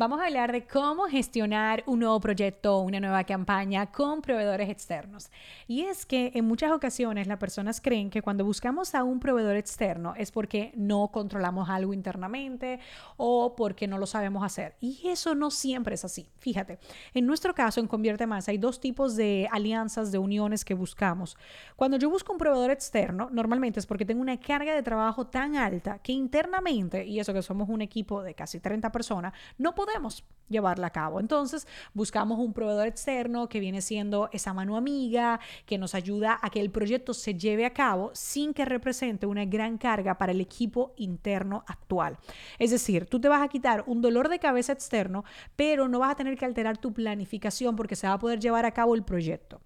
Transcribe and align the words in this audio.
Vamos 0.00 0.18
a 0.22 0.28
hablar 0.28 0.50
de 0.50 0.66
cómo 0.66 1.08
gestionar 1.08 1.84
un 1.84 1.98
nuevo 1.98 2.18
proyecto, 2.20 2.78
una 2.78 3.00
nueva 3.00 3.24
campaña 3.24 3.92
con 3.92 4.22
proveedores 4.22 4.70
externos. 4.70 5.30
Y 5.68 5.82
es 5.82 6.06
que 6.06 6.32
en 6.34 6.46
muchas 6.46 6.72
ocasiones 6.72 7.26
las 7.26 7.36
personas 7.36 7.82
creen 7.82 8.08
que 8.08 8.22
cuando 8.22 8.42
buscamos 8.42 8.94
a 8.94 9.04
un 9.04 9.20
proveedor 9.20 9.56
externo 9.56 10.14
es 10.16 10.32
porque 10.32 10.72
no 10.74 11.08
controlamos 11.08 11.68
algo 11.68 11.92
internamente 11.92 12.80
o 13.18 13.54
porque 13.54 13.86
no 13.86 13.98
lo 13.98 14.06
sabemos 14.06 14.42
hacer. 14.42 14.74
Y 14.80 15.06
eso 15.06 15.34
no 15.34 15.50
siempre 15.50 15.96
es 15.96 16.04
así. 16.06 16.26
Fíjate, 16.38 16.78
en 17.12 17.26
nuestro 17.26 17.54
caso 17.54 17.78
en 17.78 17.86
Convierte 17.86 18.26
Más 18.26 18.48
hay 18.48 18.56
dos 18.56 18.80
tipos 18.80 19.16
de 19.16 19.50
alianzas, 19.52 20.10
de 20.10 20.16
uniones 20.16 20.64
que 20.64 20.72
buscamos. 20.72 21.36
Cuando 21.76 21.98
yo 21.98 22.08
busco 22.08 22.32
un 22.32 22.38
proveedor 22.38 22.70
externo, 22.70 23.28
normalmente 23.30 23.80
es 23.80 23.84
porque 23.84 24.06
tengo 24.06 24.22
una 24.22 24.40
carga 24.40 24.74
de 24.74 24.82
trabajo 24.82 25.26
tan 25.26 25.56
alta 25.56 25.98
que 25.98 26.12
internamente, 26.12 27.04
y 27.04 27.20
eso 27.20 27.34
que 27.34 27.42
somos 27.42 27.68
un 27.68 27.82
equipo 27.82 28.22
de 28.22 28.32
casi 28.32 28.60
30 28.60 28.90
personas, 28.90 29.34
no 29.58 29.74
podemos 29.74 29.89
podemos 29.90 30.24
llevarla 30.48 30.88
a 30.88 30.90
cabo. 30.90 31.20
Entonces, 31.20 31.66
buscamos 31.94 32.38
un 32.38 32.52
proveedor 32.52 32.88
externo 32.88 33.48
que 33.48 33.60
viene 33.60 33.80
siendo 33.80 34.28
esa 34.32 34.52
mano 34.52 34.76
amiga, 34.76 35.40
que 35.64 35.78
nos 35.78 35.94
ayuda 35.94 36.38
a 36.42 36.50
que 36.50 36.60
el 36.60 36.70
proyecto 36.70 37.14
se 37.14 37.34
lleve 37.34 37.64
a 37.64 37.72
cabo 37.72 38.10
sin 38.14 38.52
que 38.52 38.64
represente 38.64 39.26
una 39.26 39.44
gran 39.44 39.78
carga 39.78 40.18
para 40.18 40.32
el 40.32 40.40
equipo 40.40 40.92
interno 40.96 41.64
actual. 41.66 42.18
Es 42.58 42.72
decir, 42.72 43.06
tú 43.06 43.20
te 43.20 43.28
vas 43.28 43.42
a 43.42 43.48
quitar 43.48 43.84
un 43.86 44.02
dolor 44.02 44.28
de 44.28 44.40
cabeza 44.40 44.72
externo, 44.72 45.24
pero 45.56 45.88
no 45.88 46.00
vas 46.00 46.10
a 46.10 46.16
tener 46.16 46.36
que 46.36 46.44
alterar 46.44 46.78
tu 46.78 46.92
planificación 46.92 47.76
porque 47.76 47.96
se 47.96 48.08
va 48.08 48.14
a 48.14 48.18
poder 48.18 48.40
llevar 48.40 48.66
a 48.66 48.72
cabo 48.72 48.96
el 48.96 49.04
proyecto. 49.04 49.60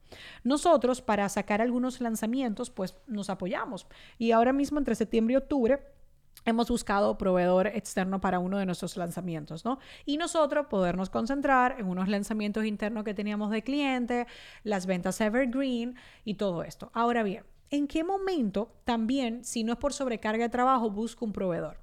Nosotros, 0.44 1.00
para 1.00 1.28
sacar 1.30 1.62
algunos 1.62 2.00
lanzamientos, 2.00 2.68
pues 2.70 2.94
nos 3.06 3.30
apoyamos. 3.30 3.86
Y 4.18 4.32
ahora 4.32 4.52
mismo, 4.52 4.78
entre 4.78 4.94
septiembre 4.94 5.32
y 5.32 5.36
octubre, 5.38 5.80
hemos 6.44 6.68
buscado 6.68 7.16
proveedor 7.16 7.68
externo 7.68 8.20
para 8.20 8.38
uno 8.38 8.58
de 8.58 8.66
nuestros 8.66 8.96
lanzamientos, 8.96 9.64
¿no? 9.64 9.78
Y 10.04 10.16
nosotros 10.16 10.66
podernos 10.66 11.10
concentrar 11.10 11.76
en 11.78 11.86
unos 11.86 12.08
lanzamientos 12.08 12.64
internos 12.64 13.04
que 13.04 13.14
teníamos 13.14 13.50
de 13.50 13.62
cliente, 13.62 14.26
las 14.62 14.86
ventas 14.86 15.20
evergreen 15.20 15.96
y 16.24 16.34
todo 16.34 16.62
esto. 16.62 16.90
Ahora 16.92 17.22
bien, 17.22 17.44
¿en 17.70 17.86
qué 17.86 18.04
momento 18.04 18.72
también, 18.84 19.44
si 19.44 19.64
no 19.64 19.72
es 19.72 19.78
por 19.78 19.92
sobrecarga 19.92 20.44
de 20.44 20.50
trabajo, 20.50 20.90
busco 20.90 21.24
un 21.24 21.32
proveedor? 21.32 21.78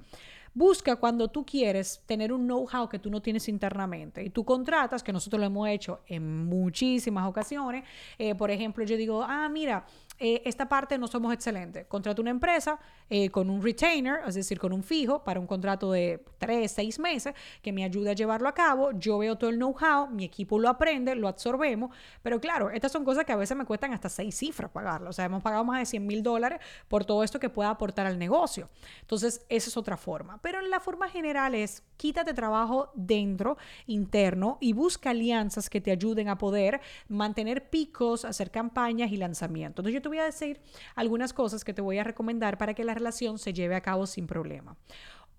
Busca 0.54 0.98
cuando 0.98 1.30
tú 1.30 1.46
quieres 1.46 2.04
tener 2.06 2.34
un 2.34 2.46
know-how 2.46 2.90
que 2.90 3.00
tú 3.00 3.10
no 3.10 3.22
tienes 3.22 3.48
internamente 3.48 4.22
y 4.22 4.30
tú 4.30 4.44
contratas, 4.44 5.02
que 5.02 5.14
nosotros 5.14 5.40
lo 5.40 5.46
hemos 5.46 5.70
hecho 5.70 6.02
en 6.08 6.46
muchísimas 6.46 7.26
ocasiones. 7.26 7.86
Eh, 8.18 8.36
por 8.36 8.52
ejemplo, 8.52 8.84
yo 8.84 8.98
digo, 8.98 9.24
ah, 9.24 9.48
mira, 9.48 9.86
eh, 10.20 10.42
esta 10.46 10.70
parte 10.70 10.98
no 10.98 11.08
somos 11.08 11.34
excelentes. 11.34 11.88
Contrato 11.88 12.22
una 12.22 12.32
empresa 12.32 12.80
eh, 13.10 13.30
con 13.30 13.50
un 13.50 13.64
retainer, 13.64 14.20
es 14.28 14.36
decir, 14.36 14.60
con 14.60 14.72
un 14.74 14.84
fijo 14.84 15.24
para 15.24 15.40
un 15.40 15.48
contrato 15.48 15.92
de 15.92 16.24
tres, 16.38 16.74
seis 16.74 17.00
meses 17.00 17.34
que 17.62 17.72
me 17.72 17.84
ayude 17.84 18.12
a 18.12 18.14
llevarlo 18.14 18.48
a 18.48 18.54
cabo. 18.54 18.92
Yo 18.92 19.18
veo 19.18 19.38
todo 19.38 19.50
el 19.50 19.56
know-how, 19.56 20.10
mi 20.10 20.26
equipo 20.26 20.60
lo 20.60 20.70
aprende, 20.70 21.16
lo 21.16 21.28
absorbemos. 21.28 21.96
Pero 22.22 22.40
claro, 22.40 22.70
estas 22.70 22.92
son 22.92 23.06
cosas 23.06 23.26
que 23.26 23.32
a 23.32 23.36
veces 23.36 23.58
me 23.58 23.66
cuestan 23.66 23.94
hasta 23.94 24.10
seis 24.10 24.36
cifras 24.36 24.70
pagarlo. 24.70 25.10
O 25.10 25.14
sea, 25.14 25.26
hemos 25.26 25.42
pagado 25.42 25.64
más 25.64 25.80
de 25.80 25.86
100 25.86 26.06
mil 26.06 26.22
dólares 26.22 26.60
por 26.88 27.06
todo 27.06 27.24
esto 27.24 27.40
que 27.40 27.50
pueda 27.50 27.70
aportar 27.70 28.06
al 28.06 28.20
negocio. 28.20 28.70
Entonces, 29.00 29.46
esa 29.50 29.70
es 29.70 29.78
otra 29.78 29.98
forma. 29.98 30.41
Pero 30.42 30.62
la 30.62 30.80
forma 30.80 31.10
general 31.10 31.56
es 31.56 31.84
quítate 31.98 32.34
trabajo 32.34 32.92
dentro, 32.96 33.58
interno, 33.86 34.58
y 34.60 34.74
busca 34.74 35.12
alianzas 35.12 35.70
que 35.70 35.82
te 35.82 35.92
ayuden 35.92 36.30
a 36.30 36.38
poder 36.38 36.82
mantener 37.08 37.70
picos, 37.70 38.26
hacer 38.26 38.50
campañas 38.50 39.12
y 39.12 39.18
lanzamientos. 39.18 39.84
Entonces, 39.84 39.94
yo 39.94 40.02
te 40.02 40.10
voy 40.10 40.18
a 40.18 40.26
decir 40.26 40.62
algunas 40.96 41.34
cosas 41.34 41.64
que 41.64 41.74
te 41.74 41.82
voy 41.82 42.00
a 42.00 42.04
recomendar 42.04 42.58
para 42.58 42.74
que 42.74 42.84
la 42.84 42.94
relación 42.94 43.38
se 43.38 43.54
lleve 43.54 43.76
a 43.76 43.82
cabo 43.82 44.08
sin 44.08 44.28
problema. 44.28 44.76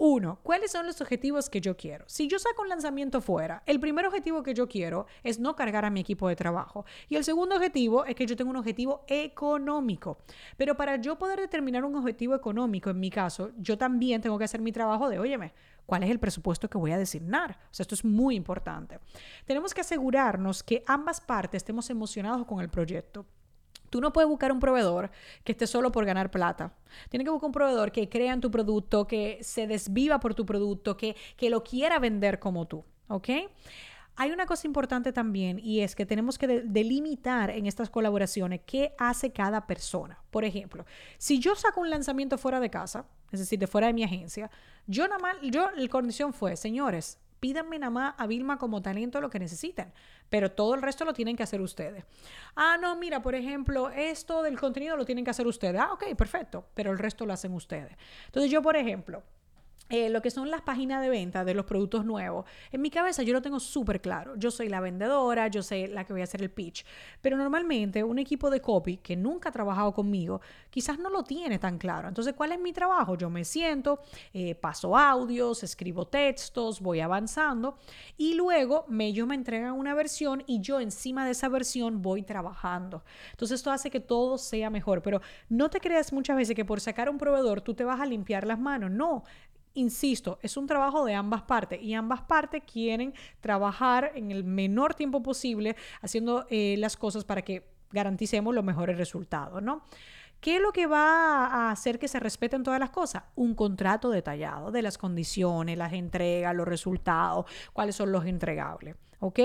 Uno, 0.04 0.40
¿cuáles 0.42 0.72
son 0.72 0.84
los 0.84 1.00
objetivos 1.00 1.48
que 1.48 1.60
yo 1.60 1.76
quiero? 1.76 2.04
Si 2.08 2.26
yo 2.26 2.40
saco 2.40 2.62
un 2.62 2.68
lanzamiento 2.68 3.20
fuera, 3.20 3.62
el 3.66 3.78
primer 3.78 4.04
objetivo 4.04 4.42
que 4.42 4.52
yo 4.52 4.66
quiero 4.66 5.06
es 5.22 5.38
no 5.38 5.54
cargar 5.54 5.84
a 5.84 5.90
mi 5.90 6.00
equipo 6.00 6.26
de 6.26 6.34
trabajo. 6.34 6.84
Y 7.08 7.14
el 7.14 7.22
segundo 7.22 7.54
objetivo 7.54 8.04
es 8.04 8.16
que 8.16 8.26
yo 8.26 8.34
tengo 8.34 8.50
un 8.50 8.56
objetivo 8.56 9.04
económico. 9.06 10.18
Pero 10.56 10.76
para 10.76 10.96
yo 10.96 11.16
poder 11.16 11.38
determinar 11.38 11.84
un 11.84 11.94
objetivo 11.94 12.34
económico, 12.34 12.90
en 12.90 12.98
mi 12.98 13.10
caso, 13.10 13.52
yo 13.58 13.78
también 13.78 14.20
tengo 14.20 14.36
que 14.38 14.44
hacer 14.44 14.60
mi 14.60 14.72
trabajo 14.72 15.08
de, 15.08 15.20
óyeme, 15.20 15.52
¿cuál 15.86 16.02
es 16.02 16.10
el 16.10 16.18
presupuesto 16.18 16.68
que 16.68 16.78
voy 16.78 16.90
a 16.90 16.98
designar? 16.98 17.60
O 17.70 17.72
sea, 17.74 17.84
esto 17.84 17.94
es 17.94 18.04
muy 18.04 18.34
importante. 18.34 18.98
Tenemos 19.44 19.72
que 19.72 19.82
asegurarnos 19.82 20.64
que 20.64 20.82
ambas 20.88 21.20
partes 21.20 21.58
estemos 21.58 21.88
emocionados 21.90 22.44
con 22.44 22.60
el 22.60 22.70
proyecto. 22.70 23.24
Tú 23.92 24.00
no 24.00 24.10
puedes 24.10 24.26
buscar 24.26 24.50
un 24.52 24.58
proveedor 24.58 25.10
que 25.44 25.52
esté 25.52 25.66
solo 25.66 25.92
por 25.92 26.06
ganar 26.06 26.30
plata. 26.30 26.72
Tienes 27.10 27.26
que 27.26 27.30
buscar 27.30 27.48
un 27.48 27.52
proveedor 27.52 27.92
que 27.92 28.08
crea 28.08 28.32
en 28.32 28.40
tu 28.40 28.50
producto, 28.50 29.06
que 29.06 29.38
se 29.42 29.66
desviva 29.66 30.18
por 30.18 30.34
tu 30.34 30.46
producto, 30.46 30.96
que, 30.96 31.14
que 31.36 31.50
lo 31.50 31.62
quiera 31.62 31.98
vender 31.98 32.38
como 32.38 32.66
tú. 32.66 32.86
¿Ok? 33.08 33.28
Hay 34.16 34.30
una 34.30 34.46
cosa 34.46 34.66
importante 34.66 35.12
también 35.12 35.58
y 35.58 35.80
es 35.80 35.94
que 35.94 36.06
tenemos 36.06 36.38
que 36.38 36.62
delimitar 36.64 37.50
en 37.50 37.66
estas 37.66 37.90
colaboraciones 37.90 38.62
qué 38.64 38.94
hace 38.96 39.30
cada 39.30 39.66
persona. 39.66 40.22
Por 40.30 40.46
ejemplo, 40.46 40.86
si 41.18 41.38
yo 41.38 41.54
saco 41.54 41.82
un 41.82 41.90
lanzamiento 41.90 42.38
fuera 42.38 42.60
de 42.60 42.70
casa, 42.70 43.04
es 43.30 43.40
decir, 43.40 43.58
de 43.58 43.66
fuera 43.66 43.88
de 43.88 43.92
mi 43.92 44.04
agencia, 44.04 44.50
yo 44.86 45.06
nada 45.06 45.18
más, 45.18 45.36
yo, 45.42 45.70
la 45.76 45.88
condición 45.88 46.32
fue, 46.32 46.56
señores, 46.56 47.18
pídanme 47.42 47.80
nada 47.80 47.90
más 47.90 48.14
a 48.18 48.28
Vilma 48.28 48.56
como 48.56 48.82
talento 48.82 49.20
lo 49.20 49.28
que 49.28 49.40
necesiten, 49.40 49.92
pero 50.30 50.52
todo 50.52 50.76
el 50.76 50.80
resto 50.80 51.04
lo 51.04 51.12
tienen 51.12 51.34
que 51.34 51.42
hacer 51.42 51.60
ustedes. 51.60 52.04
Ah, 52.54 52.78
no, 52.80 52.94
mira, 52.94 53.20
por 53.20 53.34
ejemplo, 53.34 53.90
esto 53.90 54.44
del 54.44 54.60
contenido 54.60 54.96
lo 54.96 55.04
tienen 55.04 55.24
que 55.24 55.32
hacer 55.32 55.48
ustedes. 55.48 55.80
Ah, 55.80 55.92
ok, 55.92 56.14
perfecto, 56.16 56.68
pero 56.72 56.92
el 56.92 57.00
resto 57.00 57.26
lo 57.26 57.32
hacen 57.32 57.52
ustedes. 57.52 57.96
Entonces 58.26 58.48
yo, 58.48 58.62
por 58.62 58.76
ejemplo, 58.76 59.24
eh, 59.88 60.08
lo 60.08 60.22
que 60.22 60.30
son 60.30 60.50
las 60.50 60.62
páginas 60.62 61.02
de 61.02 61.10
venta 61.10 61.44
de 61.44 61.52
los 61.54 61.66
productos 61.66 62.04
nuevos, 62.04 62.46
en 62.70 62.80
mi 62.80 62.90
cabeza 62.90 63.22
yo 63.22 63.32
lo 63.32 63.42
tengo 63.42 63.60
súper 63.60 64.00
claro. 64.00 64.34
Yo 64.36 64.50
soy 64.50 64.68
la 64.68 64.80
vendedora, 64.80 65.48
yo 65.48 65.62
sé 65.62 65.88
la 65.88 66.04
que 66.04 66.12
voy 66.12 66.22
a 66.22 66.24
hacer 66.24 66.42
el 66.42 66.50
pitch. 66.50 66.84
Pero 67.20 67.36
normalmente 67.36 68.02
un 68.02 68.18
equipo 68.18 68.48
de 68.48 68.60
copy 68.60 68.96
que 68.98 69.16
nunca 69.16 69.50
ha 69.50 69.52
trabajado 69.52 69.92
conmigo, 69.92 70.40
quizás 70.70 70.98
no 70.98 71.10
lo 71.10 71.24
tiene 71.24 71.58
tan 71.58 71.76
claro. 71.78 72.08
Entonces, 72.08 72.32
¿cuál 72.34 72.52
es 72.52 72.60
mi 72.60 72.72
trabajo? 72.72 73.16
Yo 73.16 73.28
me 73.28 73.44
siento, 73.44 74.00
eh, 74.32 74.54
paso 74.54 74.96
audios, 74.96 75.62
escribo 75.62 76.06
textos, 76.06 76.80
voy 76.80 77.00
avanzando 77.00 77.76
y 78.16 78.34
luego 78.34 78.86
me, 78.88 79.08
ellos 79.08 79.26
me 79.26 79.34
entregan 79.34 79.72
una 79.72 79.94
versión 79.94 80.42
y 80.46 80.60
yo 80.60 80.80
encima 80.80 81.26
de 81.26 81.32
esa 81.32 81.48
versión 81.48 82.00
voy 82.00 82.22
trabajando. 82.22 83.04
Entonces, 83.32 83.56
esto 83.56 83.70
hace 83.70 83.90
que 83.90 84.00
todo 84.00 84.38
sea 84.38 84.70
mejor. 84.70 85.02
Pero 85.02 85.20
no 85.48 85.68
te 85.68 85.80
creas 85.80 86.12
muchas 86.12 86.36
veces 86.36 86.56
que 86.56 86.64
por 86.64 86.80
sacar 86.80 87.10
un 87.10 87.18
proveedor 87.18 87.60
tú 87.60 87.74
te 87.74 87.84
vas 87.84 88.00
a 88.00 88.06
limpiar 88.06 88.46
las 88.46 88.58
manos. 88.58 88.90
No 88.90 89.24
Insisto, 89.74 90.38
es 90.42 90.56
un 90.56 90.66
trabajo 90.66 91.04
de 91.04 91.14
ambas 91.14 91.42
partes 91.42 91.82
y 91.82 91.94
ambas 91.94 92.22
partes 92.22 92.62
quieren 92.70 93.14
trabajar 93.40 94.12
en 94.14 94.30
el 94.30 94.44
menor 94.44 94.94
tiempo 94.94 95.22
posible 95.22 95.76
haciendo 96.02 96.46
eh, 96.50 96.76
las 96.78 96.96
cosas 96.96 97.24
para 97.24 97.42
que 97.42 97.64
garanticemos 97.90 98.54
los 98.54 98.64
mejores 98.64 98.96
resultados, 98.96 99.62
¿no? 99.62 99.82
¿Qué 100.40 100.56
es 100.56 100.60
lo 100.60 100.72
que 100.72 100.86
va 100.86 101.46
a 101.46 101.70
hacer 101.70 102.00
que 102.00 102.08
se 102.08 102.18
respeten 102.18 102.64
todas 102.64 102.80
las 102.80 102.90
cosas? 102.90 103.22
Un 103.36 103.54
contrato 103.54 104.10
detallado 104.10 104.72
de 104.72 104.82
las 104.82 104.98
condiciones, 104.98 105.78
las 105.78 105.92
entregas, 105.92 106.52
los 106.52 106.66
resultados, 106.66 107.46
cuáles 107.72 107.94
son 107.94 108.10
los 108.10 108.26
entregables. 108.26 108.96
¿Ok? 109.20 109.38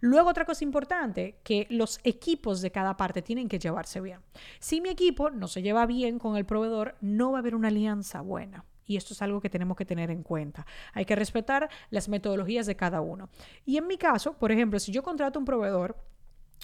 Luego 0.00 0.28
otra 0.28 0.44
cosa 0.44 0.64
importante, 0.64 1.38
que 1.44 1.68
los 1.70 2.00
equipos 2.02 2.62
de 2.62 2.72
cada 2.72 2.96
parte 2.96 3.22
tienen 3.22 3.48
que 3.48 3.60
llevarse 3.60 4.00
bien. 4.00 4.18
Si 4.58 4.80
mi 4.80 4.88
equipo 4.88 5.30
no 5.30 5.46
se 5.46 5.62
lleva 5.62 5.86
bien 5.86 6.18
con 6.18 6.36
el 6.36 6.44
proveedor, 6.44 6.96
no 7.00 7.30
va 7.30 7.38
a 7.38 7.40
haber 7.42 7.54
una 7.54 7.68
alianza 7.68 8.20
buena. 8.20 8.64
Y 8.90 8.96
esto 8.96 9.14
es 9.14 9.22
algo 9.22 9.40
que 9.40 9.48
tenemos 9.48 9.76
que 9.76 9.84
tener 9.84 10.10
en 10.10 10.24
cuenta. 10.24 10.66
Hay 10.94 11.04
que 11.04 11.14
respetar 11.14 11.70
las 11.90 12.08
metodologías 12.08 12.66
de 12.66 12.74
cada 12.74 13.00
uno. 13.00 13.28
Y 13.64 13.76
en 13.76 13.86
mi 13.86 13.96
caso, 13.96 14.32
por 14.32 14.50
ejemplo, 14.50 14.80
si 14.80 14.90
yo 14.90 15.04
contrato 15.04 15.38
un 15.38 15.44
proveedor, 15.44 15.96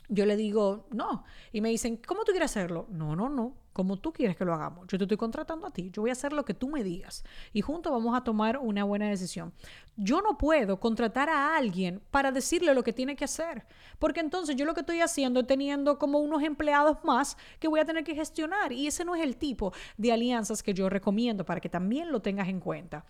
yo 0.08 0.26
le 0.26 0.34
digo, 0.34 0.88
no. 0.90 1.22
Y 1.52 1.60
me 1.60 1.68
dicen, 1.68 2.00
¿cómo 2.04 2.24
tú 2.24 2.32
quieres 2.32 2.50
hacerlo? 2.50 2.88
No, 2.90 3.14
no, 3.14 3.28
no 3.28 3.54
como 3.76 3.98
tú 3.98 4.10
quieres 4.10 4.38
que 4.38 4.46
lo 4.46 4.54
hagamos. 4.54 4.86
Yo 4.86 4.96
te 4.96 5.04
estoy 5.04 5.18
contratando 5.18 5.66
a 5.66 5.70
ti, 5.70 5.90
yo 5.92 6.00
voy 6.00 6.08
a 6.08 6.14
hacer 6.14 6.32
lo 6.32 6.46
que 6.46 6.54
tú 6.54 6.70
me 6.70 6.82
digas 6.82 7.26
y 7.52 7.60
juntos 7.60 7.92
vamos 7.92 8.16
a 8.16 8.24
tomar 8.24 8.56
una 8.56 8.84
buena 8.84 9.06
decisión. 9.06 9.52
Yo 9.98 10.22
no 10.22 10.38
puedo 10.38 10.80
contratar 10.80 11.28
a 11.28 11.58
alguien 11.58 12.00
para 12.10 12.32
decirle 12.32 12.72
lo 12.72 12.82
que 12.82 12.94
tiene 12.94 13.16
que 13.16 13.26
hacer, 13.26 13.66
porque 13.98 14.20
entonces 14.20 14.56
yo 14.56 14.64
lo 14.64 14.72
que 14.72 14.80
estoy 14.80 15.02
haciendo 15.02 15.40
es 15.40 15.46
teniendo 15.46 15.98
como 15.98 16.20
unos 16.20 16.42
empleados 16.42 17.04
más 17.04 17.36
que 17.58 17.68
voy 17.68 17.78
a 17.80 17.84
tener 17.84 18.02
que 18.02 18.14
gestionar 18.14 18.72
y 18.72 18.86
ese 18.86 19.04
no 19.04 19.14
es 19.14 19.22
el 19.22 19.36
tipo 19.36 19.74
de 19.98 20.10
alianzas 20.10 20.62
que 20.62 20.72
yo 20.72 20.88
recomiendo 20.88 21.44
para 21.44 21.60
que 21.60 21.68
también 21.68 22.10
lo 22.10 22.22
tengas 22.22 22.48
en 22.48 22.60
cuenta. 22.60 23.04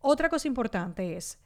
Otra 0.00 0.28
cosa 0.28 0.46
importante 0.46 1.16
es 1.16 1.36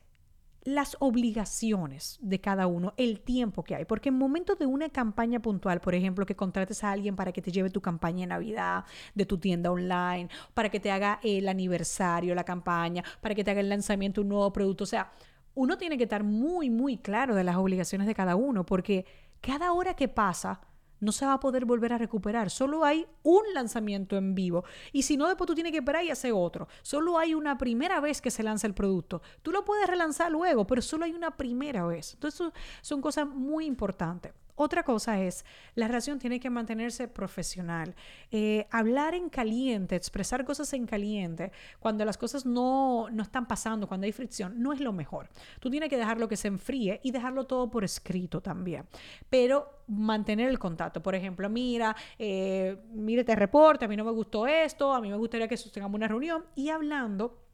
las 0.62 0.96
obligaciones 1.00 2.18
de 2.20 2.40
cada 2.40 2.66
uno, 2.66 2.92
el 2.96 3.20
tiempo 3.20 3.64
que 3.64 3.74
hay. 3.74 3.84
Porque 3.84 4.10
en 4.10 4.16
momentos 4.16 4.58
de 4.58 4.66
una 4.66 4.88
campaña 4.88 5.40
puntual, 5.40 5.80
por 5.80 5.94
ejemplo, 5.94 6.26
que 6.26 6.36
contrates 6.36 6.84
a 6.84 6.92
alguien 6.92 7.16
para 7.16 7.32
que 7.32 7.42
te 7.42 7.50
lleve 7.50 7.70
tu 7.70 7.80
campaña 7.80 8.20
de 8.20 8.26
Navidad 8.26 8.84
de 9.14 9.26
tu 9.26 9.38
tienda 9.38 9.70
online, 9.70 10.28
para 10.54 10.68
que 10.68 10.80
te 10.80 10.90
haga 10.90 11.20
el 11.22 11.48
aniversario, 11.48 12.34
la 12.34 12.44
campaña, 12.44 13.04
para 13.20 13.34
que 13.34 13.44
te 13.44 13.50
haga 13.50 13.60
el 13.60 13.68
lanzamiento 13.68 14.20
de 14.20 14.24
un 14.24 14.28
nuevo 14.30 14.52
producto. 14.52 14.84
O 14.84 14.86
sea, 14.86 15.10
uno 15.54 15.78
tiene 15.78 15.96
que 15.96 16.04
estar 16.04 16.24
muy, 16.24 16.70
muy 16.70 16.98
claro 16.98 17.34
de 17.34 17.44
las 17.44 17.56
obligaciones 17.56 18.06
de 18.06 18.14
cada 18.14 18.36
uno, 18.36 18.64
porque 18.64 19.06
cada 19.40 19.72
hora 19.72 19.94
que 19.94 20.08
pasa, 20.08 20.60
no 21.00 21.12
se 21.12 21.26
va 21.26 21.34
a 21.34 21.40
poder 21.40 21.64
volver 21.64 21.92
a 21.92 21.98
recuperar. 21.98 22.50
Solo 22.50 22.84
hay 22.84 23.06
un 23.22 23.42
lanzamiento 23.54 24.16
en 24.16 24.34
vivo. 24.34 24.64
Y 24.92 25.02
si 25.02 25.16
no, 25.16 25.26
después 25.26 25.46
tú 25.46 25.54
tienes 25.54 25.72
que 25.72 25.78
esperar 25.78 26.04
y 26.04 26.10
hacer 26.10 26.32
otro. 26.34 26.68
Solo 26.82 27.18
hay 27.18 27.34
una 27.34 27.58
primera 27.58 28.00
vez 28.00 28.20
que 28.20 28.30
se 28.30 28.42
lanza 28.42 28.66
el 28.66 28.74
producto. 28.74 29.22
Tú 29.42 29.52
lo 29.52 29.64
puedes 29.64 29.86
relanzar 29.86 30.30
luego, 30.30 30.66
pero 30.66 30.82
solo 30.82 31.04
hay 31.04 31.12
una 31.12 31.36
primera 31.36 31.86
vez. 31.86 32.14
Entonces, 32.14 32.52
son 32.82 33.00
cosas 33.00 33.26
muy 33.26 33.66
importantes. 33.66 34.32
Otra 34.62 34.82
cosa 34.82 35.18
es, 35.18 35.46
la 35.74 35.86
relación 35.86 36.18
tiene 36.18 36.38
que 36.38 36.50
mantenerse 36.50 37.08
profesional. 37.08 37.94
Eh, 38.30 38.66
hablar 38.70 39.14
en 39.14 39.30
caliente, 39.30 39.96
expresar 39.96 40.44
cosas 40.44 40.70
en 40.74 40.84
caliente, 40.84 41.50
cuando 41.78 42.04
las 42.04 42.18
cosas 42.18 42.44
no, 42.44 43.08
no 43.10 43.22
están 43.22 43.48
pasando, 43.48 43.88
cuando 43.88 44.04
hay 44.04 44.12
fricción, 44.12 44.62
no 44.62 44.74
es 44.74 44.80
lo 44.80 44.92
mejor. 44.92 45.30
Tú 45.60 45.70
tienes 45.70 45.88
que 45.88 45.96
dejarlo 45.96 46.28
que 46.28 46.36
se 46.36 46.48
enfríe 46.48 47.00
y 47.02 47.10
dejarlo 47.10 47.44
todo 47.44 47.70
por 47.70 47.84
escrito 47.84 48.42
también. 48.42 48.84
Pero 49.30 49.80
mantener 49.86 50.50
el 50.50 50.58
contacto. 50.58 51.02
Por 51.02 51.14
ejemplo, 51.14 51.48
mira, 51.48 51.96
eh, 52.18 52.76
mire, 52.92 53.24
te 53.24 53.34
reporte, 53.34 53.86
a 53.86 53.88
mí 53.88 53.96
no 53.96 54.04
me 54.04 54.10
gustó 54.10 54.46
esto, 54.46 54.92
a 54.92 55.00
mí 55.00 55.08
me 55.08 55.16
gustaría 55.16 55.48
que 55.48 55.56
sostengamos 55.56 55.96
una 55.96 56.06
reunión 56.06 56.44
y 56.54 56.68
hablando 56.68 57.49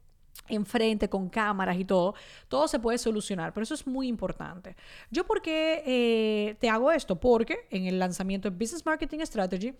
enfrente 0.47 1.09
con 1.09 1.29
cámaras 1.29 1.77
y 1.77 1.85
todo, 1.85 2.15
todo 2.47 2.67
se 2.67 2.79
puede 2.79 2.97
solucionar, 2.97 3.53
pero 3.53 3.63
eso 3.63 3.73
es 3.73 3.85
muy 3.85 4.07
importante. 4.07 4.75
¿Yo 5.11 5.25
por 5.25 5.41
qué 5.41 5.83
eh, 5.85 6.55
te 6.59 6.69
hago 6.69 6.91
esto? 6.91 7.19
Porque 7.19 7.67
en 7.69 7.85
el 7.85 7.99
lanzamiento 7.99 8.49
de 8.49 8.55
Business 8.57 8.85
Marketing 8.85 9.19
Strategy, 9.25 9.73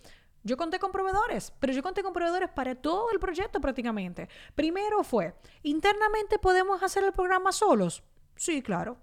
yo 0.43 0.55
conté 0.55 0.79
con 0.79 0.91
proveedores, 0.91 1.51
pero 1.59 1.73
yo 1.73 1.83
conté 1.83 2.03
con 2.03 2.13
proveedores 2.13 2.49
para 2.49 2.75
todo 2.75 3.11
el 3.11 3.19
proyecto 3.19 3.59
prácticamente. 3.59 4.29
Primero 4.55 5.03
fue, 5.03 5.33
internamente 5.63 6.39
podemos 6.39 6.81
hacer 6.83 7.03
el 7.03 7.11
programa 7.11 7.51
solos. 7.51 8.03
Sí, 8.35 8.61
claro. 8.61 8.97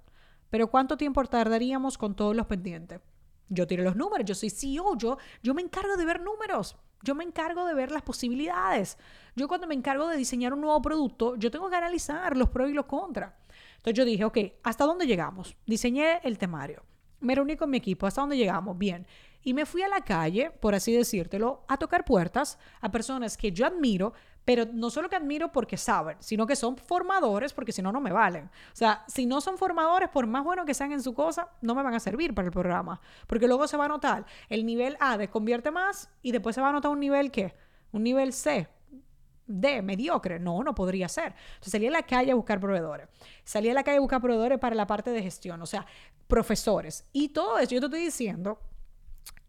Pero 0.50 0.68
¿cuánto 0.68 0.96
tiempo 0.96 1.22
tardaríamos 1.24 1.98
con 1.98 2.14
todos 2.14 2.34
los 2.34 2.46
pendientes? 2.46 3.00
Yo 3.48 3.66
tiré 3.66 3.82
los 3.82 3.96
números, 3.96 4.26
yo 4.26 4.34
soy 4.34 4.50
CEO, 4.50 4.96
yo, 4.96 5.18
yo 5.42 5.52
me 5.52 5.62
encargo 5.62 5.96
de 5.96 6.04
ver 6.04 6.20
números. 6.20 6.76
Yo 7.04 7.14
me 7.14 7.22
encargo 7.22 7.66
de 7.66 7.74
ver 7.74 7.90
las 7.92 8.02
posibilidades. 8.02 8.96
Yo 9.36 9.46
cuando 9.46 9.66
me 9.66 9.74
encargo 9.74 10.08
de 10.08 10.16
diseñar 10.16 10.54
un 10.54 10.62
nuevo 10.62 10.80
producto, 10.80 11.36
yo 11.36 11.50
tengo 11.50 11.68
que 11.68 11.76
analizar 11.76 12.36
los 12.36 12.48
pros 12.48 12.70
y 12.70 12.72
los 12.72 12.86
contras. 12.86 13.34
Entonces 13.76 13.94
yo 13.94 14.04
dije, 14.06 14.24
ok, 14.24 14.38
¿hasta 14.62 14.86
dónde 14.86 15.06
llegamos? 15.06 15.54
Diseñé 15.66 16.20
el 16.24 16.38
temario. 16.38 16.82
Me 17.20 17.34
reuní 17.34 17.56
con 17.56 17.68
mi 17.68 17.76
equipo. 17.76 18.06
¿Hasta 18.06 18.22
dónde 18.22 18.38
llegamos? 18.38 18.78
Bien. 18.78 19.06
Y 19.42 19.52
me 19.52 19.66
fui 19.66 19.82
a 19.82 19.88
la 19.88 20.00
calle, 20.00 20.50
por 20.50 20.74
así 20.74 20.92
decírtelo, 20.92 21.64
a 21.68 21.76
tocar 21.76 22.06
puertas 22.06 22.58
a 22.80 22.90
personas 22.90 23.36
que 23.36 23.52
yo 23.52 23.66
admiro, 23.66 24.14
pero 24.44 24.66
no 24.72 24.90
solo 24.90 25.08
que 25.08 25.16
admiro 25.16 25.50
porque 25.50 25.76
saben, 25.76 26.16
sino 26.20 26.46
que 26.46 26.56
son 26.56 26.76
formadores 26.76 27.52
porque 27.52 27.72
si 27.72 27.80
no, 27.82 27.92
no 27.92 28.00
me 28.00 28.12
valen. 28.12 28.44
O 28.46 28.76
sea, 28.76 29.04
si 29.08 29.26
no 29.26 29.40
son 29.40 29.56
formadores, 29.56 30.10
por 30.10 30.26
más 30.26 30.44
bueno 30.44 30.64
que 30.64 30.74
sean 30.74 30.92
en 30.92 31.02
su 31.02 31.14
cosa, 31.14 31.48
no 31.62 31.74
me 31.74 31.82
van 31.82 31.94
a 31.94 32.00
servir 32.00 32.34
para 32.34 32.46
el 32.46 32.52
programa. 32.52 33.00
Porque 33.26 33.46
luego 33.46 33.66
se 33.66 33.76
va 33.76 33.86
a 33.86 33.88
notar 33.88 34.26
el 34.48 34.66
nivel 34.66 34.96
A 35.00 35.16
de 35.16 35.28
convierte 35.28 35.70
más 35.70 36.10
y 36.22 36.32
después 36.32 36.54
se 36.54 36.60
va 36.60 36.68
a 36.68 36.72
notar 36.72 36.90
un 36.90 37.00
nivel 37.00 37.30
¿qué? 37.30 37.54
Un 37.92 38.02
nivel 38.02 38.32
C. 38.32 38.68
D, 39.46 39.82
mediocre. 39.82 40.38
No, 40.38 40.62
no 40.62 40.74
podría 40.74 41.08
ser. 41.08 41.34
Entonces 41.54 41.72
salí 41.72 41.86
a 41.86 41.90
la 41.90 42.02
calle 42.02 42.32
a 42.32 42.34
buscar 42.34 42.60
proveedores. 42.60 43.08
Salí 43.44 43.68
a 43.68 43.74
la 43.74 43.82
calle 43.82 43.98
a 43.98 44.00
buscar 44.00 44.20
proveedores 44.20 44.58
para 44.58 44.74
la 44.74 44.86
parte 44.86 45.10
de 45.10 45.22
gestión, 45.22 45.60
o 45.60 45.66
sea, 45.66 45.86
profesores. 46.26 47.04
Y 47.12 47.28
todo 47.28 47.58
eso, 47.58 47.72
yo 47.74 47.80
te 47.80 47.86
estoy 47.86 48.00
diciendo 48.04 48.58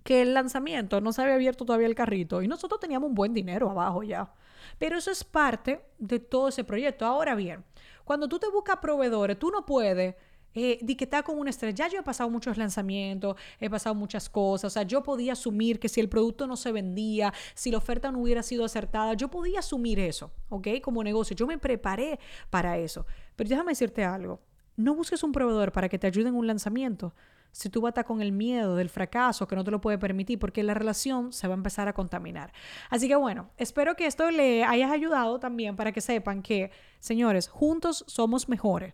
que 0.04 0.22
el 0.22 0.34
lanzamiento 0.34 1.02
no 1.02 1.12
se 1.14 1.22
había 1.22 1.36
abierto 1.36 1.66
todavía 1.66 1.88
el 1.88 1.96
carrito 1.96 2.42
y 2.42 2.48
nosotros 2.48 2.80
teníamos 2.80 3.10
un 3.10 3.16
buen 3.16 3.34
dinero 3.34 3.70
abajo 3.70 4.04
ya. 4.04 4.32
Pero 4.78 4.98
eso 4.98 5.12
es 5.12 5.24
parte 5.24 5.82
de 5.98 6.20
todo 6.20 6.50
ese 6.50 6.64
proyecto. 6.64 7.06
Ahora 7.06 7.36
bien, 7.36 7.64
cuando 8.04 8.28
tú 8.28 8.40
te 8.40 8.50
buscas 8.50 8.78
proveedores, 8.78 9.38
tú 9.40 9.50
no 9.52 9.66
puedes 9.66 10.16
eh, 10.56 10.80
está 11.00 11.22
con 11.22 11.38
una 11.38 11.50
estrella. 11.50 11.76
Ya 11.76 11.88
yo 11.90 12.00
he 12.00 12.04
pasado 12.04 12.30
muchos 12.30 12.58
lanzamientos, 12.58 13.36
he 13.60 13.70
pasado 13.70 13.94
muchas 13.94 14.30
cosas. 14.30 14.72
O 14.72 14.74
sea, 14.74 14.84
yo 14.84 15.04
podía 15.04 15.34
asumir 15.34 15.80
que 15.80 15.90
si 15.90 16.00
el 16.00 16.10
producto 16.10 16.48
no 16.48 16.56
se 16.56 16.72
vendía, 16.72 17.34
si 17.54 17.72
la 17.72 17.78
oferta 17.78 18.12
no 18.12 18.22
hubiera 18.22 18.42
sido 18.42 18.64
acertada, 18.64 19.14
yo 19.14 19.30
podía 19.30 19.60
asumir 19.60 20.00
eso, 20.00 20.32
¿ok? 20.50 20.68
Como 20.82 21.04
negocio. 21.04 21.36
Yo 21.36 21.46
me 21.46 21.58
preparé 21.58 22.20
para 22.50 22.78
eso. 22.78 23.06
Pero 23.36 23.50
déjame 23.50 23.72
decirte 23.72 24.04
algo. 24.04 24.40
No 24.78 24.96
busques 24.96 25.24
un 25.24 25.32
proveedor 25.32 25.72
para 25.72 25.90
que 25.90 26.00
te 26.00 26.08
ayude 26.08 26.30
en 26.30 26.36
un 26.36 26.48
lanzamiento 26.48 27.14
si 27.56 27.70
tú 27.70 27.88
estar 27.88 28.04
con 28.04 28.22
el 28.22 28.34
miedo 28.34 28.76
del 28.76 28.90
fracaso 28.90 29.48
que 29.48 29.56
no 29.56 29.64
te 29.64 29.72
lo 29.72 29.80
puede 29.80 29.98
permitir 29.98 30.38
porque 30.38 30.62
la 30.62 30.74
relación 30.74 31.32
se 31.32 31.48
va 31.48 31.54
a 31.54 31.56
empezar 31.56 31.88
a 31.88 31.94
contaminar. 31.94 32.52
Así 32.90 33.08
que 33.08 33.16
bueno, 33.16 33.50
espero 33.56 33.96
que 33.96 34.08
esto 34.08 34.30
le 34.30 34.66
hayas 34.66 34.92
ayudado 34.92 35.40
también 35.40 35.78
para 35.78 35.94
que 35.94 36.02
sepan 36.02 36.42
que, 36.42 36.70
señores, 37.00 37.48
juntos 37.48 38.04
somos 38.08 38.50
mejores. 38.50 38.94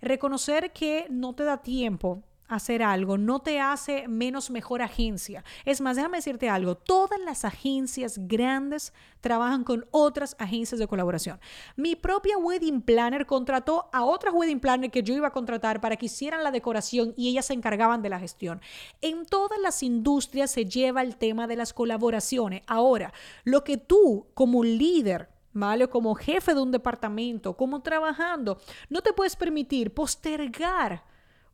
Reconocer 0.00 0.72
que 0.72 1.06
no 1.10 1.34
te 1.34 1.42
da 1.42 1.56
tiempo 1.60 2.22
hacer 2.48 2.82
algo 2.82 3.18
no 3.18 3.40
te 3.40 3.60
hace 3.60 4.08
menos 4.08 4.50
mejor 4.50 4.82
agencia. 4.82 5.44
Es 5.64 5.80
más, 5.80 5.96
déjame 5.96 6.18
decirte 6.18 6.48
algo, 6.48 6.76
todas 6.76 7.20
las 7.20 7.44
agencias 7.44 8.18
grandes 8.18 8.92
trabajan 9.20 9.64
con 9.64 9.86
otras 9.90 10.36
agencias 10.38 10.78
de 10.78 10.86
colaboración. 10.86 11.38
Mi 11.76 11.96
propia 11.96 12.38
wedding 12.38 12.82
planner 12.82 13.26
contrató 13.26 13.88
a 13.92 14.04
otras 14.04 14.34
wedding 14.34 14.60
planner 14.60 14.90
que 14.90 15.02
yo 15.02 15.14
iba 15.14 15.28
a 15.28 15.32
contratar 15.32 15.80
para 15.80 15.96
que 15.96 16.06
hicieran 16.06 16.42
la 16.42 16.50
decoración 16.50 17.14
y 17.16 17.28
ellas 17.28 17.46
se 17.46 17.54
encargaban 17.54 18.02
de 18.02 18.08
la 18.08 18.18
gestión. 18.18 18.60
En 19.00 19.26
todas 19.26 19.58
las 19.60 19.82
industrias 19.82 20.50
se 20.50 20.64
lleva 20.64 21.02
el 21.02 21.16
tema 21.16 21.46
de 21.46 21.56
las 21.56 21.72
colaboraciones. 21.72 22.62
Ahora, 22.66 23.12
lo 23.44 23.64
que 23.64 23.76
tú 23.76 24.26
como 24.34 24.64
líder 24.64 25.28
¿vale? 25.52 25.88
Como 25.88 26.14
jefe 26.14 26.54
de 26.54 26.60
un 26.60 26.70
departamento, 26.70 27.56
como 27.56 27.82
trabajando, 27.82 28.58
no 28.88 29.02
te 29.02 29.12
puedes 29.12 29.34
permitir 29.34 29.92
postergar 29.92 31.02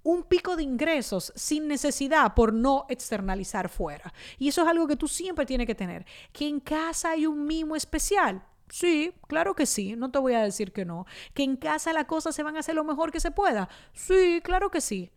un 0.05 0.23
pico 0.23 0.55
de 0.55 0.63
ingresos 0.63 1.33
sin 1.35 1.67
necesidad 1.67 2.35
por 2.35 2.53
no 2.53 2.87
externalizar 2.89 3.69
fuera. 3.69 4.13
Y 4.39 4.49
eso 4.49 4.63
es 4.63 4.69
algo 4.69 4.87
que 4.87 4.97
tú 4.97 5.09
siempre 5.09 5.47
tienes 5.47 5.67
que 5.67 5.75
tener. 5.75 6.07
Que 6.33 6.47
en 6.47 6.61
casa 6.61 7.11
hay 7.11 7.27
un 7.27 7.45
mimo 7.47 7.75
especial. 7.75 8.45
Sí, 8.69 9.13
claro 9.27 9.55
que 9.55 9.67
sí, 9.67 9.97
no 9.97 10.11
te 10.11 10.19
voy 10.19 10.35
a 10.35 10.43
decir 10.43 10.73
que 10.73 10.85
no. 10.85 11.07
Que 11.33 11.43
en 11.43 11.57
casa 11.57 11.93
las 11.93 12.05
cosas 12.05 12.35
se 12.35 12.43
van 12.43 12.57
a 12.57 12.61
hacer 12.61 12.75
lo 12.75 12.85
mejor 12.85 13.11
que 13.11 13.21
se 13.21 13.31
pueda. 13.31 13.69
Sí, 13.93 14.41
claro 14.45 14.71
que 14.71 14.81
sí. 14.81 15.11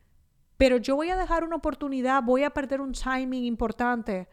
Pero 0.58 0.78
yo 0.78 0.96
voy 0.96 1.10
a 1.10 1.18
dejar 1.18 1.44
una 1.44 1.58
oportunidad, 1.58 2.24
voy 2.24 2.44
a 2.44 2.50
perder 2.50 2.82
un 2.82 2.94
timing 2.94 3.44
importante 3.44 4.28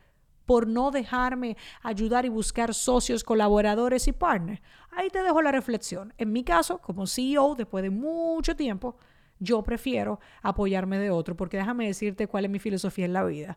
por 0.46 0.66
no 0.68 0.90
dejarme 0.90 1.56
ayudar 1.82 2.26
y 2.26 2.28
buscar 2.28 2.74
socios, 2.74 3.24
colaboradores 3.24 4.06
y 4.08 4.12
partners. 4.12 4.62
Ahí 4.92 5.10
te 5.10 5.22
dejo 5.22 5.42
la 5.42 5.52
reflexión. 5.52 6.14
En 6.16 6.32
mi 6.32 6.44
caso, 6.44 6.78
como 6.78 7.06
CEO, 7.06 7.54
después 7.56 7.82
de 7.82 7.90
mucho 7.90 8.54
tiempo, 8.54 8.96
yo 9.38 9.62
prefiero 9.62 10.20
apoyarme 10.42 10.98
de 10.98 11.10
otro, 11.10 11.36
porque 11.36 11.56
déjame 11.56 11.86
decirte 11.86 12.26
cuál 12.26 12.44
es 12.44 12.50
mi 12.50 12.58
filosofía 12.58 13.04
en 13.04 13.12
la 13.12 13.24
vida. 13.24 13.56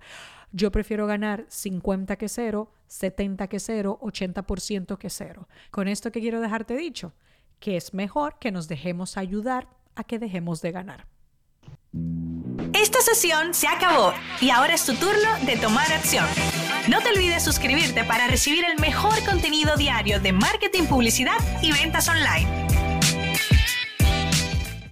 Yo 0.52 0.72
prefiero 0.72 1.08
ganar 1.08 1.46
50 1.48 2.16
que 2.16 2.30
cero, 2.30 2.72
70 2.88 3.48
que 3.48 3.60
cero, 3.60 4.00
80% 4.02 4.98
que 4.98 5.10
cero. 5.10 5.48
Con 5.72 5.88
esto 5.88 6.12
que 6.12 6.22
quiero 6.22 6.42
dejarte 6.42 6.76
dicho, 6.76 7.14
que 7.60 7.78
es 7.78 7.94
mejor 7.94 8.38
que 8.40 8.52
nos 8.52 8.68
dejemos 8.68 9.18
ayudar 9.18 9.68
a 9.96 10.04
que 10.04 10.20
dejemos 10.20 10.62
de 10.62 10.72
ganar. 10.72 11.08
Esta 12.74 13.02
sesión 13.02 13.54
se 13.54 13.68
acabó 13.68 14.14
y 14.40 14.50
ahora 14.50 14.74
es 14.74 14.86
tu 14.86 14.94
turno 14.94 15.46
de 15.46 15.58
tomar 15.58 15.92
acción. 15.92 16.26
No 16.88 17.02
te 17.02 17.10
olvides 17.10 17.44
suscribirte 17.44 18.04
para 18.04 18.28
recibir 18.28 18.64
el 18.66 18.80
mejor 18.80 19.24
contenido 19.26 19.76
diario 19.76 20.20
de 20.20 20.32
marketing, 20.32 20.84
publicidad 20.84 21.38
y 21.62 21.72
ventas 21.72 22.08
online. 22.08 22.67